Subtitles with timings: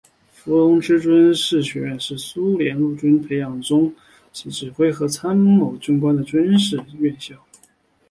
[0.33, 3.93] 伏龙芝军事学院是苏联陆军培养中
[4.33, 7.35] 级指挥和参谋军官的军事院校。